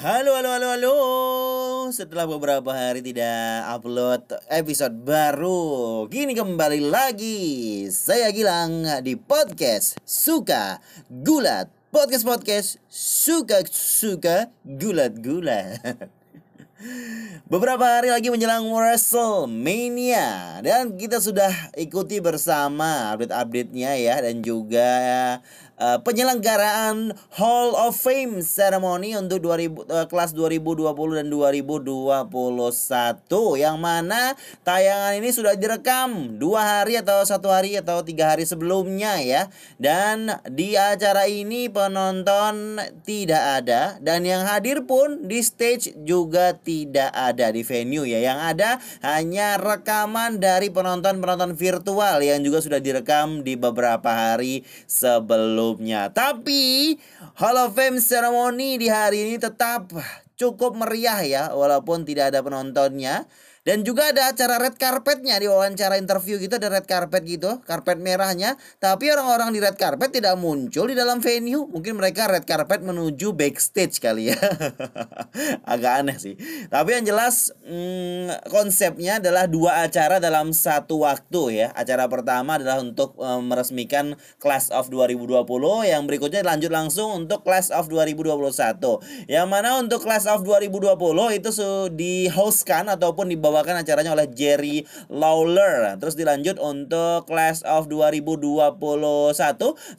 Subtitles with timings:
[0.00, 0.96] Halo, halo, halo, halo.
[1.92, 7.84] Setelah beberapa hari tidak upload episode baru, kini kembali lagi.
[7.92, 11.68] Saya Gilang di podcast Suka Gulat.
[11.92, 15.84] Podcast podcast Suka Suka Gulat Gulat.
[17.52, 24.88] Beberapa hari lagi menjelang WrestleMania dan kita sudah ikuti bersama update-update-nya ya dan juga
[25.80, 32.28] uh, penyelenggaraan Hall of Fame ceremony untuk 2000 uh, kelas 2020 dan 2021
[33.56, 39.18] yang mana tayangan ini sudah direkam dua hari atau satu hari atau tiga hari sebelumnya
[39.24, 39.48] ya.
[39.80, 47.08] Dan di acara ini penonton tidak ada dan yang hadir pun di stage juga tidak
[47.16, 48.20] ada di venue ya.
[48.20, 55.69] Yang ada hanya rekaman dari penonton-penonton virtual yang juga sudah direkam di beberapa hari sebelum
[55.70, 56.10] sebelumnya.
[56.10, 56.98] Tapi
[57.38, 59.94] Hall of Fame ceremony di hari ini tetap
[60.34, 63.30] cukup meriah ya walaupun tidak ada penontonnya.
[63.70, 68.02] Dan juga ada acara red carpetnya di wawancara interview gitu ada red carpet gitu, karpet
[68.02, 68.58] merahnya.
[68.82, 71.70] Tapi orang-orang di red carpet tidak muncul di dalam venue.
[71.70, 74.38] Mungkin mereka red carpet menuju backstage kali ya.
[75.70, 76.34] Agak aneh sih.
[76.66, 81.70] Tapi yang jelas hmm, konsepnya adalah dua acara dalam satu waktu ya.
[81.78, 85.46] Acara pertama adalah untuk um, meresmikan Class of 2020.
[85.86, 89.30] Yang berikutnya lanjut langsung untuk Class of 2021.
[89.30, 90.90] Yang mana untuk Class of 2020
[91.38, 91.50] itu
[91.94, 96.00] di hostkan ataupun di dibawakan acaranya oleh Jerry Lawler.
[96.00, 98.80] Terus dilanjut untuk Class of 2021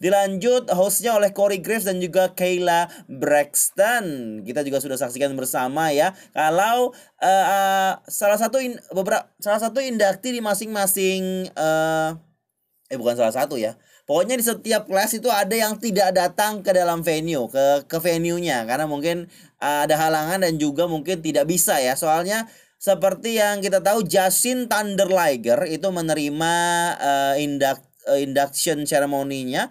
[0.02, 4.42] dilanjut hostnya oleh Corey Graves dan juga Kayla Braxton.
[4.42, 6.18] Kita juga sudah saksikan bersama ya.
[6.34, 6.90] Kalau
[7.22, 12.18] uh, uh, salah satu in, beberapa salah satu indakti di masing-masing uh,
[12.90, 13.78] eh bukan salah satu ya.
[14.10, 18.66] Pokoknya di setiap kelas itu ada yang tidak datang ke dalam venue, ke ke venue-nya
[18.66, 19.30] karena mungkin
[19.62, 21.94] ada halangan dan juga mungkin tidak bisa ya.
[21.94, 22.50] Soalnya
[22.82, 26.54] seperti yang kita tahu Justin Thunderliger itu menerima
[26.98, 29.70] uh, induct, uh, induction ceremony-nya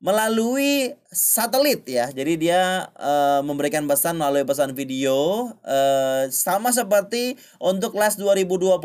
[0.00, 2.08] melalui satelit ya.
[2.08, 8.80] Jadi dia uh, memberikan pesan melalui pesan video uh, sama seperti untuk kelas 2021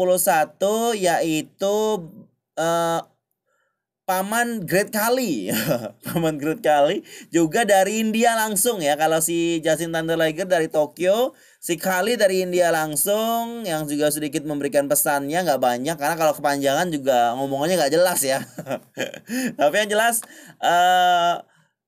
[1.00, 1.78] yaitu
[2.60, 3.00] uh,
[4.08, 5.52] Paman Great Kali.
[6.08, 8.96] Paman Great Kali juga dari India langsung ya.
[8.96, 14.88] Kalau si Justin Thunderliger dari Tokyo, Si Kali dari India langsung yang juga sedikit memberikan
[14.88, 18.40] pesannya nggak banyak karena kalau kepanjangan juga ngomongannya nggak jelas ya.
[19.60, 20.24] Tapi yang jelas
[20.64, 21.44] uh,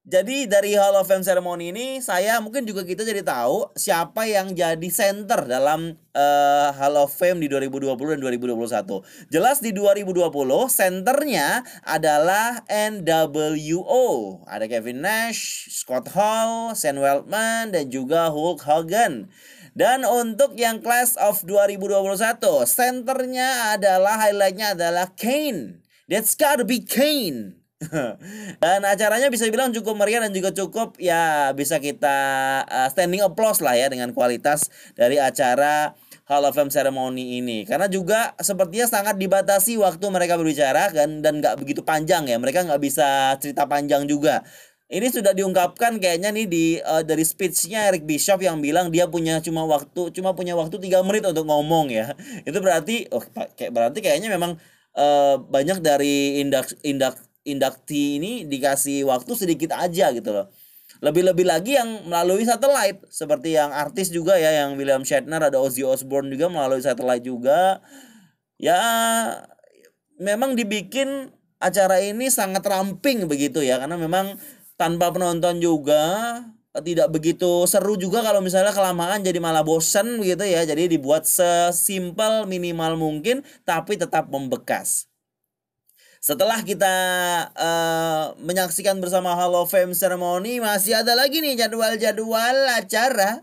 [0.09, 4.57] jadi dari Hall of Fame ceremony ini saya mungkin juga kita jadi tahu siapa yang
[4.57, 9.29] jadi center dalam uh, Hall of Fame di 2020 dan 2021.
[9.29, 10.33] Jelas di 2020
[10.65, 14.05] centernya adalah NWO.
[14.49, 19.29] Ada Kevin Nash, Scott Hall, Sam Weltman dan juga Hulk Hogan.
[19.77, 25.85] Dan untuk yang Class of 2021, centernya adalah highlightnya adalah Kane.
[26.09, 27.58] That's gotta be Kane.
[28.63, 32.19] dan acaranya bisa bilang cukup meriah dan juga cukup ya bisa kita
[32.67, 34.67] uh, standing applause lah ya dengan kualitas
[34.99, 35.95] dari acara
[36.29, 37.65] Hall of Fame ceremony ini.
[37.65, 42.37] Karena juga sepertinya sangat dibatasi waktu mereka berbicara kan dan nggak begitu panjang ya.
[42.37, 44.45] Mereka nggak bisa cerita panjang juga.
[44.89, 49.37] Ini sudah diungkapkan kayaknya nih di uh, dari speechnya Eric Bishop yang bilang dia punya
[49.41, 52.13] cuma waktu cuma punya waktu tiga menit untuk ngomong ya.
[52.49, 53.25] Itu berarti oh
[53.57, 54.57] kayak berarti kayaknya memang
[54.97, 57.17] uh, banyak dari indak indak
[57.51, 60.47] indakti ini dikasih waktu sedikit aja gitu loh.
[60.99, 65.85] Lebih-lebih lagi yang melalui satelit seperti yang artis juga ya yang William Shatner ada Ozzy
[65.85, 67.79] Osbourne juga melalui satelit juga.
[68.59, 68.79] Ya
[70.19, 74.35] memang dibikin acara ini sangat ramping begitu ya karena memang
[74.75, 76.03] tanpa penonton juga
[76.79, 80.63] tidak begitu seru juga kalau misalnya kelamaan jadi malah bosen gitu ya.
[80.63, 85.08] Jadi dibuat sesimpel minimal mungkin tapi tetap membekas
[86.19, 86.95] setelah kita
[87.55, 93.39] uh, menyaksikan bersama Hall Fame Ceremony masih ada lagi nih jadwal-jadwal acara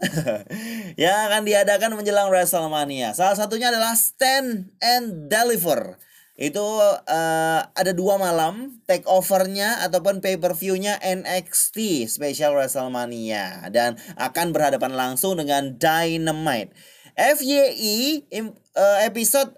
[1.00, 3.16] yang akan diadakan menjelang WrestleMania.
[3.16, 5.96] Salah satunya adalah Stand and Deliver
[6.36, 13.96] itu uh, ada dua malam take overnya ataupun pay per viewnya NXT Special WrestleMania dan
[14.20, 16.76] akan berhadapan langsung dengan Dynamite.
[17.16, 19.56] FYI uh, eh, episode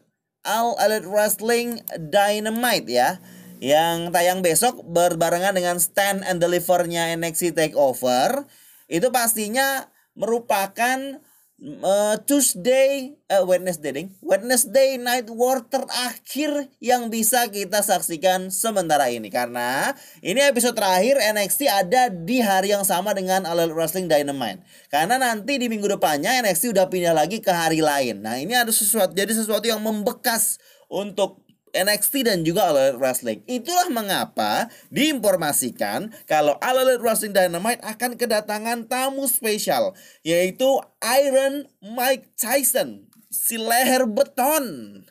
[0.49, 3.21] All Elite Wrestling Dynamite ya.
[3.61, 8.49] Yang tayang besok berbarengan dengan Stand and Delivernya NXT Takeover.
[8.89, 11.21] Itu pastinya merupakan
[11.59, 14.09] uh, Tuesday, uh, Wednesday, ding.
[14.23, 21.61] Wednesday Night War terakhir yang bisa kita saksikan sementara ini karena ini episode terakhir NXT
[21.67, 24.63] ada di hari yang sama dengan All Wrestling Dynamite.
[24.89, 28.23] Karena nanti di minggu depannya NXT udah pindah lagi ke hari lain.
[28.23, 31.48] Nah ini ada sesuatu jadi sesuatu yang membekas untuk
[31.79, 33.41] NXT dan juga All Elite Wrestling.
[33.47, 39.95] Itulah mengapa diinformasikan kalau All Elite Wrestling Dynamite akan kedatangan tamu spesial
[40.27, 40.67] yaitu
[41.03, 45.05] Iron Mike Tyson, si leher beton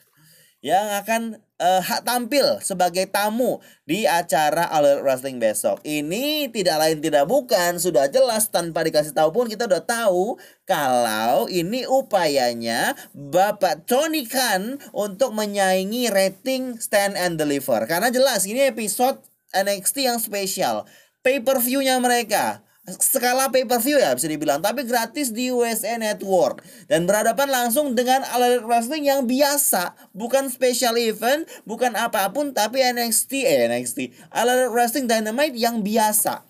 [0.65, 5.81] yang akan uh, hak tampil sebagai tamu di acara All Elite Wrestling besok.
[5.85, 11.45] Ini tidak lain tidak bukan sudah jelas tanpa dikasih tahu pun kita udah tahu kalau
[11.45, 17.85] ini upayanya Bapak Tony Khan untuk menyaingi rating Stand and Deliver.
[17.85, 19.21] Karena jelas ini episode
[19.53, 20.89] NXT yang spesial.
[21.21, 24.63] Pay-per-view-nya mereka skala pay per view ya bisa dibilang.
[24.63, 26.63] Tapi gratis di USA Network.
[26.87, 29.95] Dan berhadapan langsung dengan All Wrestling yang biasa.
[30.15, 36.47] Bukan special event bukan apa pun tapi NXT eh, NXT All Wrestling Dynamite yang biasa.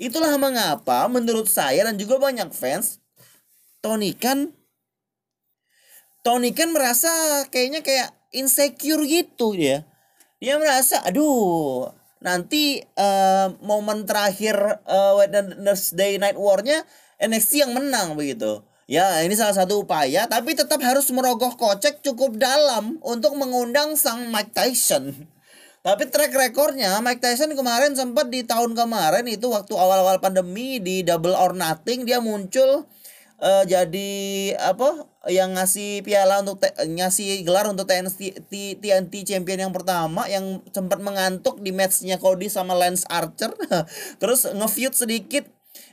[0.00, 3.02] Itulah mengapa menurut saya dan juga banyak fans
[3.80, 4.52] Tony kan
[6.20, 7.08] Tony kan merasa
[7.48, 9.84] kayaknya kayak insecure gitu ya
[10.40, 16.84] dia merasa aduh nanti uh, momen terakhir uh, Wednesday Night War-nya
[17.20, 18.64] NXT yang menang begitu.
[18.90, 24.34] Ya, ini salah satu upaya, tapi tetap harus merogoh kocek cukup dalam untuk mengundang sang
[24.34, 25.14] Mike Tyson.
[25.86, 31.00] Tapi track rekornya Mike Tyson kemarin sempat di tahun kemarin itu waktu awal-awal pandemi di
[31.00, 32.84] Double or Nothing dia muncul
[33.40, 34.12] uh, jadi
[34.60, 38.48] apa yang ngasih piala untuk ngasih gelar untuk TNT
[38.80, 43.52] TNT champion yang pertama yang sempat mengantuk di matchnya Cody sama Lance Archer
[44.20, 45.44] terus ngefeud sedikit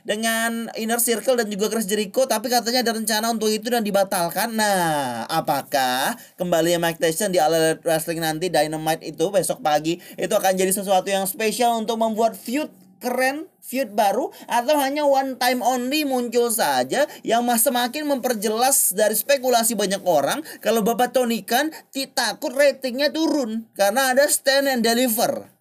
[0.08, 4.56] dengan Inner Circle dan juga Chris Jericho tapi katanya ada rencana untuk itu dan dibatalkan.
[4.56, 10.56] Nah, apakah kembali Mike Tyson di All Wrestling nanti Dynamite itu besok pagi itu akan
[10.56, 16.08] jadi sesuatu yang spesial untuk membuat feud keren feud baru atau hanya one time only
[16.08, 21.68] muncul saja yang semakin memperjelas dari spekulasi banyak orang kalau Bapak Tony Khan
[22.16, 25.52] takut ratingnya turun karena ada stand and deliver.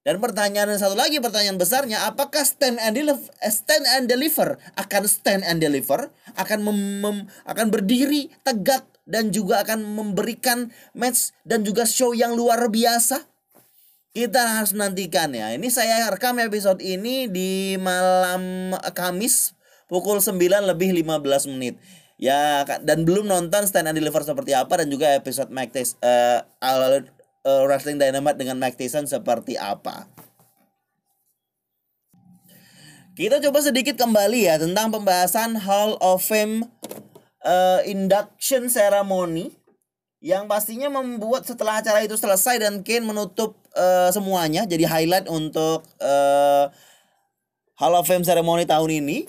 [0.00, 5.44] Dan pertanyaan satu lagi pertanyaan besarnya apakah stand and deliver stand and deliver akan stand
[5.44, 6.08] and deliver
[6.40, 12.32] akan mem, mem, akan berdiri tegak dan juga akan memberikan match dan juga show yang
[12.32, 13.29] luar biasa
[14.10, 15.54] kita harus nantikan ya.
[15.54, 19.54] Ini saya rekam episode ini di malam Kamis
[19.86, 21.78] pukul 9 lebih 15 menit.
[22.20, 26.44] Ya dan belum nonton Stand and Deliver seperti apa dan juga episode Mike Tyson uh,
[26.60, 30.04] uh, Wrestling Dynamite dengan Mike Tyson seperti apa.
[33.16, 36.68] Kita coba sedikit kembali ya tentang pembahasan Hall of Fame
[37.44, 39.59] uh, induction ceremony
[40.20, 45.80] yang pastinya membuat setelah acara itu selesai dan Kane menutup uh, semuanya jadi highlight untuk
[45.96, 46.68] uh,
[47.80, 49.24] Hall of Fame ceremony tahun ini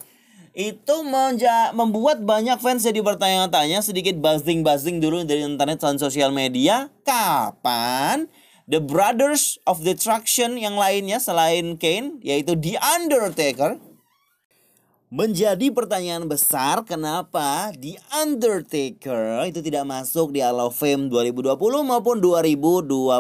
[0.52, 0.96] itu
[1.72, 6.92] membuat banyak fans jadi bertanya-tanya sedikit buzzing-buzzing dulu dari internet dan sosial media.
[7.08, 8.28] Kapan
[8.68, 13.80] The Brothers of Destruction yang lainnya selain Kane yaitu The Undertaker
[15.12, 21.52] Menjadi pertanyaan besar kenapa The Undertaker itu tidak masuk di Hall of Fame 2020
[21.84, 23.20] maupun 2021.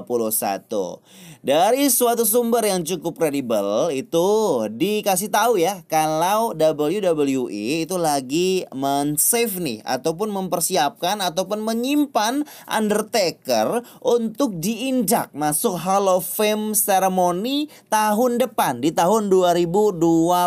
[1.41, 4.29] Dari suatu sumber yang cukup kredibel itu
[4.77, 14.53] dikasih tahu ya kalau WWE itu lagi men-save nih ataupun mempersiapkan ataupun menyimpan Undertaker untuk
[14.61, 20.45] diinjak masuk Hall of Fame ceremony tahun depan di tahun 2022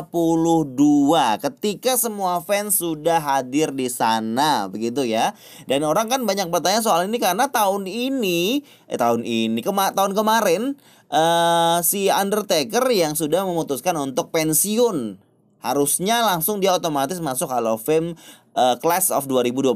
[1.43, 5.35] ketika semua fans sudah hadir di sana begitu ya.
[5.67, 10.15] Dan orang kan banyak bertanya soal ini karena tahun ini eh tahun ini kema tahun
[10.15, 10.79] kemarin
[11.11, 15.21] uh, si Undertaker yang sudah memutuskan untuk pensiun
[15.65, 18.13] harusnya langsung dia otomatis masuk Hall of Fame
[18.53, 19.73] uh, Class of 2021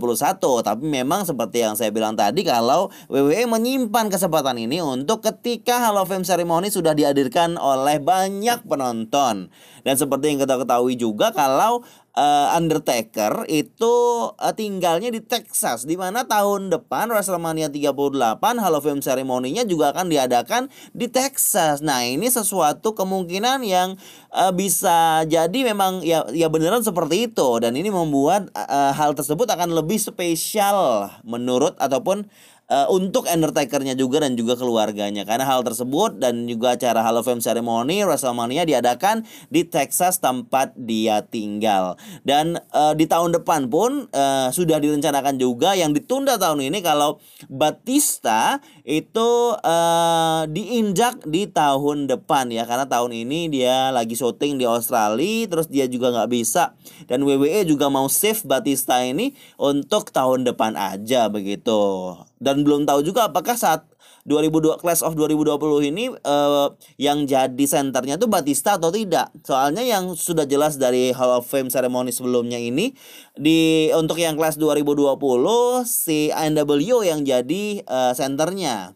[0.61, 5.97] tapi memang seperti yang saya bilang tadi kalau WWE menyimpan kesempatan ini untuk ketika Hall
[5.97, 9.49] of Fame ceremony sudah dihadirkan oleh banyak penonton.
[9.81, 11.81] Dan seperti yang kita ketahui juga kalau
[12.19, 13.95] uh, Undertaker itu
[14.35, 19.95] uh, tinggalnya di Texas di mana tahun depan WrestleMania 38 Hall of Fame ceremony-nya juga
[19.95, 21.79] akan diadakan di Texas.
[21.79, 23.95] Nah, ini sesuatu kemungkinan yang
[24.35, 29.47] uh, bisa jadi memang ya ya beneran seperti itu dan ini membuat uh, hal tersebut
[29.47, 32.27] akan lebih spesial menurut ataupun
[32.69, 35.25] uh, untuk Undertakernya juga dan juga keluarganya.
[35.25, 40.77] Karena hal tersebut dan juga acara Hall of Fame Ceremony WrestleMania diadakan di Texas tempat
[40.77, 41.97] dia tinggal.
[42.23, 47.19] Dan uh, di tahun depan pun uh, sudah direncanakan juga yang ditunda tahun ini kalau
[47.49, 52.69] Batista itu uh, diinjak di tahun depan ya.
[52.69, 56.77] Karena tahun ini dia lagi syuting di Australia terus dia juga nggak bisa.
[57.09, 63.03] Dan WWE juga mau save Batista ini untuk tahun depan aja begitu dan belum tahu
[63.03, 63.87] juga apakah saat
[64.29, 66.69] 2002 Class of 2020 ini uh,
[67.01, 69.33] yang jadi senternya tuh Batista atau tidak.
[69.41, 72.93] Soalnya yang sudah jelas dari Hall of Fame ceremony sebelumnya ini
[73.35, 75.17] di untuk yang Class 2020
[75.89, 76.71] si NW
[77.09, 78.93] yang jadi uh, senternya.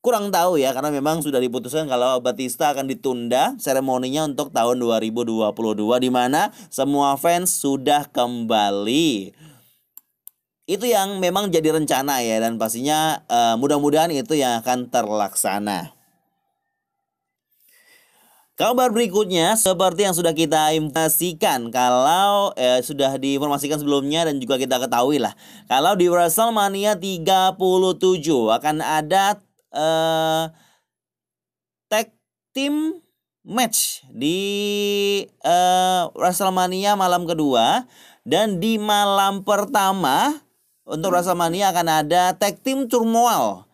[0.00, 5.50] Kurang tahu ya karena memang sudah diputuskan kalau Batista akan ditunda seremoninya untuk tahun 2022
[5.98, 9.34] di mana semua fans sudah kembali
[10.66, 15.96] itu yang memang jadi rencana ya dan pastinya uh, mudah-mudahan itu yang akan terlaksana.
[18.56, 24.80] Kabar berikutnya seperti yang sudah kita informasikan kalau eh, sudah diinformasikan sebelumnya dan juga kita
[24.80, 25.36] ketahui lah
[25.68, 27.52] kalau di WrestleMania 37
[28.32, 29.36] akan ada
[29.76, 30.44] eh,
[31.92, 32.16] tag
[32.56, 33.04] team
[33.44, 34.40] match di
[35.28, 37.84] eh, WrestleMania malam kedua
[38.24, 40.45] dan di malam pertama
[40.86, 43.66] untuk WrestleMania akan ada tag team turmoil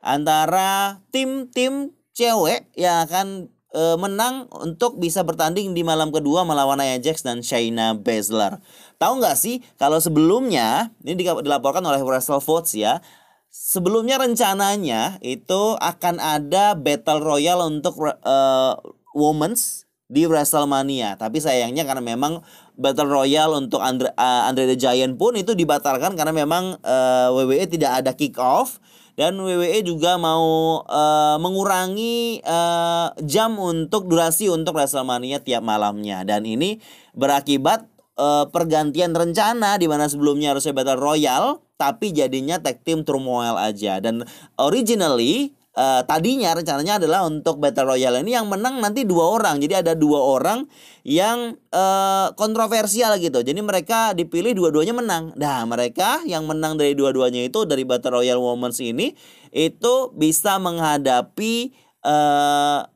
[0.00, 6.96] antara tim-tim cewek yang akan e, menang untuk bisa bertanding di malam kedua melawan Nia
[7.02, 8.62] Jax dan Shayna Baszler.
[8.96, 13.02] Tahu nggak sih kalau sebelumnya ini dilaporkan oleh WrestleVotes ya.
[13.50, 18.78] Sebelumnya rencananya itu akan ada battle royale untuk uh,
[19.10, 21.18] women's di WrestleMania.
[21.18, 22.46] Tapi sayangnya karena memang
[22.80, 27.68] Battle Royale untuk Andre uh, Andre the Giant pun itu dibatalkan karena memang uh, WWE
[27.68, 28.80] tidak ada kick off
[29.20, 36.24] dan WWE juga mau uh, mengurangi uh, jam untuk durasi untuk WrestleMania tiap malamnya.
[36.24, 36.80] Dan ini
[37.12, 37.84] berakibat
[38.16, 44.00] uh, pergantian rencana di mana sebelumnya harusnya Battle Royale tapi jadinya tag team turmoil aja.
[44.00, 44.24] Dan
[44.56, 49.62] originally uh, tadinya rencananya adalah untuk Battle Royale ini yang menang nanti dua orang.
[49.62, 50.66] Jadi ada dua orang
[51.06, 53.42] yang uh, kontroversial gitu.
[53.44, 55.24] Jadi mereka dipilih dua-duanya menang.
[55.38, 59.14] Nah, mereka yang menang dari dua-duanya itu dari Battle Royale Women's ini
[59.50, 61.74] itu bisa menghadapi
[62.06, 62.86] uh,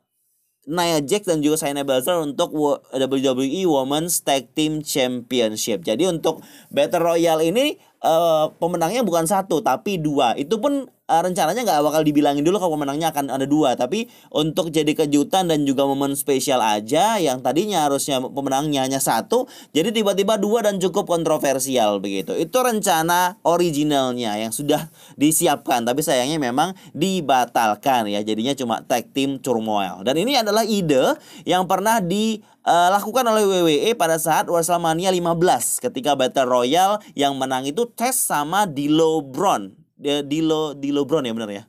[0.64, 5.84] Nia Jax dan juga Shayna Baszler untuk WWE Women's Tag Team Championship.
[5.84, 6.40] Jadi untuk
[6.72, 10.36] Battle Royale ini uh, pemenangnya bukan satu tapi dua.
[10.36, 13.74] Itu pun uh, rencananya nggak bakal dibilangin dulu kalau pemenangnya akan ada dua.
[13.74, 19.48] Tapi untuk jadi kejutan dan juga momen spesial aja yang tadinya harusnya pemenangnya hanya satu
[19.72, 22.36] jadi tiba-tiba dua dan cukup kontroversial begitu.
[22.36, 24.86] Itu rencana originalnya yang sudah
[25.20, 28.20] disiapkan tapi sayangnya memang dibatalkan ya.
[28.20, 30.04] Jadinya cuma tag team turmoil.
[30.04, 31.16] Dan ini adalah ide
[31.48, 37.68] yang pernah dilakukan uh, oleh WWE pada saat WrestleMania 15 ketika Battle Royale yang menang
[37.68, 41.64] itu tes sama Dilo Brown Dilo Dilo Brown ya benar ya.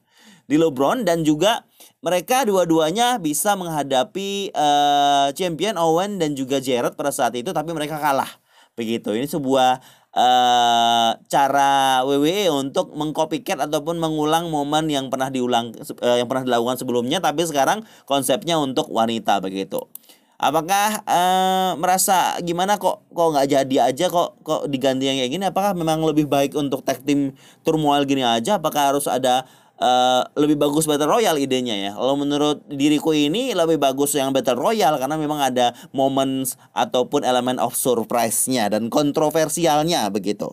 [0.46, 1.66] Dilo Brown dan juga
[2.06, 7.98] mereka dua-duanya bisa menghadapi uh, champion Owen dan juga Jarrett pada saat itu tapi mereka
[7.98, 8.30] kalah.
[8.78, 9.16] Begitu.
[9.16, 9.82] Ini sebuah
[10.14, 16.78] uh, cara WWE untuk mengcopycat ataupun mengulang momen yang pernah diulang uh, yang pernah dilakukan
[16.78, 19.82] sebelumnya tapi sekarang konsepnya untuk wanita begitu.
[20.36, 25.46] Apakah uh, merasa gimana kok kok nggak jadi aja kok kok diganti yang kayak gini?
[25.48, 27.32] Apakah memang lebih baik untuk tag team
[27.64, 28.60] turmoil gini aja?
[28.60, 29.48] Apakah harus ada
[29.80, 31.92] uh, lebih bagus battle royale idenya ya?
[31.96, 37.56] Kalau menurut diriku ini lebih bagus yang battle royale karena memang ada moments ataupun elemen
[37.56, 40.52] of surprise-nya dan kontroversialnya begitu.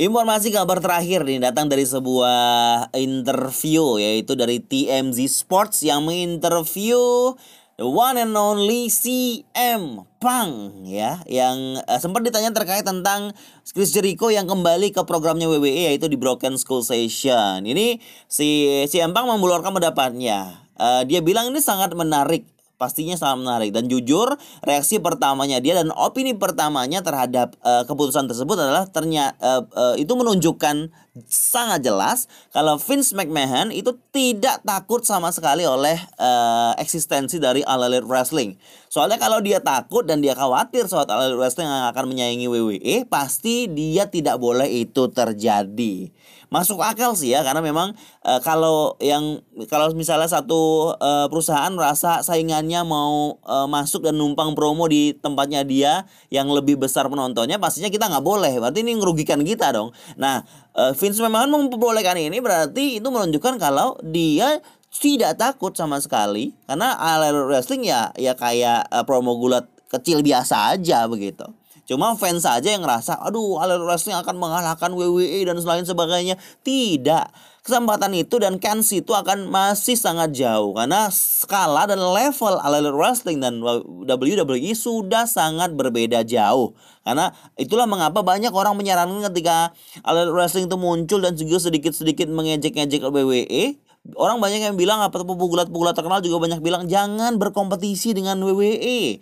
[0.00, 7.36] Informasi kabar terakhir nih datang dari sebuah interview yaitu dari TMZ Sports yang menginterview
[7.76, 13.36] the one and only CM Punk ya yang uh, sempat ditanya terkait tentang
[13.76, 17.68] Chris Jericho yang kembali ke programnya WWE yaitu di Broken Skull Session.
[17.68, 20.64] Ini si CM Punk mengeluarkan pendapatnya.
[20.80, 22.48] Uh, dia bilang ini sangat menarik
[22.80, 23.70] pastinya sangat menarik.
[23.76, 24.32] Dan jujur
[24.64, 30.16] reaksi pertamanya dia dan opini pertamanya terhadap uh, keputusan tersebut adalah ternyata uh, uh, itu
[30.16, 30.88] menunjukkan
[31.26, 37.82] sangat jelas kalau Vince McMahon itu tidak takut sama sekali oleh uh, eksistensi dari All
[37.82, 38.54] Elite Wrestling.
[38.86, 43.06] Soalnya kalau dia takut dan dia khawatir soal All Elite Wrestling yang akan menyaingi WWE,
[43.10, 46.14] pasti dia tidak boleh itu terjadi.
[46.50, 47.94] Masuk akal sih ya karena memang
[48.26, 49.38] e, kalau yang
[49.70, 55.62] kalau misalnya satu e, perusahaan merasa saingannya mau e, masuk dan numpang promo di tempatnya
[55.62, 58.58] dia yang lebih besar penontonnya pastinya kita nggak boleh.
[58.58, 59.94] Berarti ini merugikan kita dong.
[60.18, 60.42] Nah
[60.74, 64.58] e, Vince memang memperbolehkan ini berarti itu menunjukkan kalau dia
[64.90, 70.74] tidak takut sama sekali karena All Wrestling ya ya kayak uh, promo gulat kecil biasa
[70.74, 71.46] aja begitu.
[71.86, 76.38] Cuma fans saja yang ngerasa, aduh, All Wrestling akan mengalahkan WWE dan lain sebagainya.
[76.62, 77.26] Tidak.
[77.60, 80.72] Kesempatan itu dan kans itu akan masih sangat jauh.
[80.72, 86.72] Karena skala dan level All Wrestling dan WWE sudah sangat berbeda jauh.
[87.04, 93.04] Karena itulah mengapa banyak orang menyarankan ketika All Wrestling itu muncul dan juga sedikit-sedikit mengejek-ngejek
[93.04, 93.76] WWE,
[94.16, 99.20] orang banyak yang bilang apa pegulat-pegulat terkenal juga banyak bilang jangan berkompetisi dengan WWE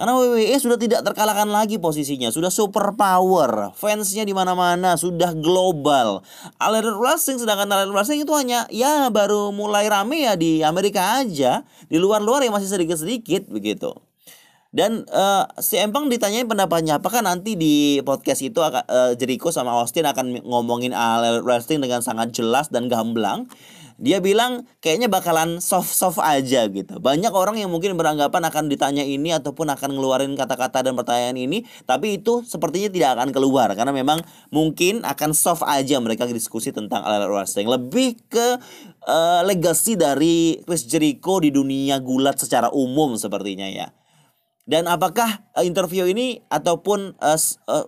[0.00, 6.24] karena WWE sudah tidak terkalahkan lagi posisinya, sudah super power, fansnya di mana-mana, sudah global.
[6.56, 11.68] All Wrestling sedangkan All Wrestling itu hanya ya baru mulai rame ya di Amerika aja,
[11.92, 13.92] di luar-luar ya masih sedikit-sedikit begitu.
[14.72, 18.80] Dan uh, si Empang ditanyain pendapatnya apakah nanti di podcast itu uh,
[19.20, 23.52] Jericho sama Austin akan ngomongin All Wrestling dengan sangat jelas dan gamblang
[24.00, 26.96] dia bilang kayaknya bakalan soft-soft aja gitu.
[26.96, 31.68] Banyak orang yang mungkin beranggapan akan ditanya ini ataupun akan ngeluarin kata-kata dan pertanyaan ini,
[31.84, 37.04] tapi itu sepertinya tidak akan keluar karena memang mungkin akan soft aja mereka diskusi tentang
[37.04, 37.68] All Wrestling.
[37.68, 38.56] Lebih ke
[39.04, 43.92] uh, legacy dari Chris Jericho di dunia gulat secara umum sepertinya ya.
[44.70, 47.34] Dan apakah uh, interview ini ataupun uh,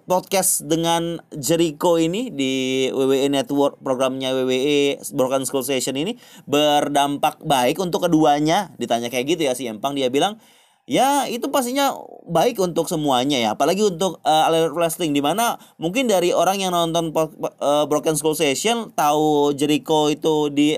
[0.02, 7.78] podcast dengan Jericho ini di WWE Network programnya WWE Broken School Session ini berdampak baik
[7.78, 8.74] untuk keduanya?
[8.82, 10.42] Ditanya kayak gitu ya si Empang dia bilang
[10.82, 11.94] ya itu pastinya
[12.26, 17.14] baik untuk semuanya ya apalagi untuk uh, wrestling di mana mungkin dari orang yang nonton
[17.14, 20.74] uh, Broken School Session tahu Jericho itu di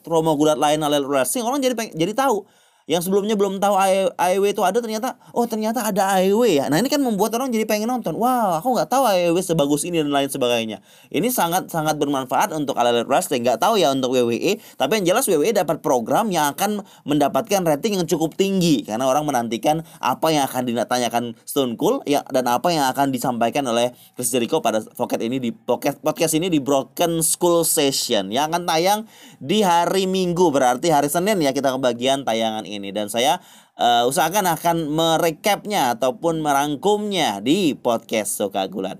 [0.00, 2.48] promo gulat lain Alert Wrestling orang jadi jadi tahu
[2.90, 3.74] yang sebelumnya belum tahu
[4.18, 6.66] AEW itu ada ternyata oh ternyata ada AEW ya.
[6.66, 8.18] Nah ini kan membuat orang jadi pengen nonton.
[8.18, 10.82] Wow aku nggak tahu AEW sebagus ini dan lain sebagainya.
[11.12, 15.24] Ini sangat sangat bermanfaat untuk All Wrestling nggak tahu ya untuk WWE tapi yang jelas
[15.30, 18.82] WWE dapat program yang akan mendapatkan rating yang cukup tinggi.
[18.82, 23.62] Karena orang menantikan apa yang akan ditanyakan Stone Cold ya dan apa yang akan disampaikan
[23.68, 28.34] oleh Chris Jericho pada podcast ini di podcast podcast ini di Broken School Session.
[28.34, 29.00] Yang akan tayang
[29.38, 33.42] di hari Minggu berarti hari Senin ya kita kebagian tayangan dan saya
[33.76, 38.96] uh, usahakan akan merekapnya ataupun merangkumnya di podcast Soka Gulat.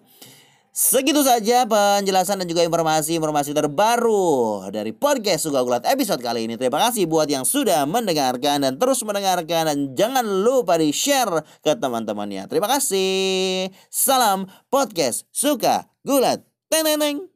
[0.73, 6.57] Segitu saja penjelasan dan juga informasi-informasi terbaru dari podcast Suka Gulat episode kali ini.
[6.57, 11.77] Terima kasih buat yang sudah mendengarkan dan terus mendengarkan dan jangan lupa di share ke
[11.77, 12.49] teman-temannya.
[12.49, 13.69] Terima kasih.
[13.93, 16.41] Salam podcast Suka Gulat.
[16.73, 17.32] Teng.